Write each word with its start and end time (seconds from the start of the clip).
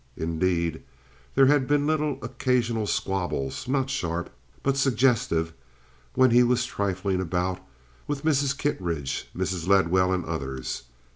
Indeed, 0.17 0.81
there 1.35 1.45
had 1.45 1.67
been 1.67 1.85
little 1.85 2.17
occasional 2.23 2.87
squabbles, 2.87 3.67
not 3.67 3.91
sharp, 3.91 4.31
but 4.63 4.75
suggestive, 4.75 5.53
when 6.15 6.31
he 6.31 6.41
was 6.41 6.65
trifling 6.65 7.21
about 7.21 7.59
with 8.07 8.25
Mrs. 8.25 8.57
Kittridge, 8.57 9.29
Mrs. 9.37 9.67
Ledwell, 9.67 10.11
and 10.11 10.25
others. 10.25 10.85